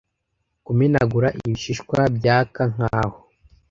[0.65, 3.19] Kumenagura ibishishwa-byaka, nkaho